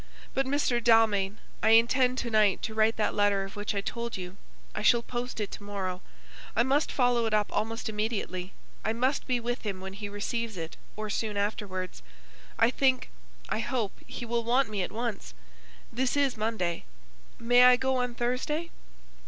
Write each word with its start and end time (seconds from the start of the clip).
But, 0.33 0.47
Mr. 0.47 0.83
Dalmain, 0.83 1.37
I 1.61 1.77
intend 1.77 2.17
to 2.17 2.31
night 2.31 2.63
to 2.63 2.73
write 2.73 2.95
that 2.95 3.13
letter 3.13 3.43
of 3.43 3.55
which 3.55 3.75
I 3.75 3.81
told 3.81 4.17
you. 4.17 4.35
I 4.73 4.81
shall 4.81 5.03
post 5.03 5.39
it 5.39 5.51
to 5.51 5.61
morrow. 5.63 6.01
I 6.55 6.63
must 6.63 6.91
follow 6.91 7.27
it 7.27 7.35
up 7.35 7.51
almost 7.53 7.87
immediately. 7.87 8.53
I 8.83 8.93
must 8.93 9.27
be 9.27 9.39
with 9.39 9.61
him 9.61 9.79
when 9.79 9.93
he 9.93 10.09
receives 10.09 10.57
it, 10.57 10.75
or 10.95 11.11
soon 11.11 11.37
afterwards. 11.37 12.01
I 12.57 12.71
think 12.71 13.11
I 13.49 13.59
hope 13.59 13.91
he 14.07 14.25
will 14.25 14.43
want 14.43 14.71
me 14.71 14.81
at 14.81 14.91
once. 14.91 15.35
This 15.93 16.17
is 16.17 16.35
Monday. 16.35 16.85
May 17.37 17.65
I 17.65 17.75
go 17.75 17.97
on 17.97 18.15
Thursday?" 18.15 18.71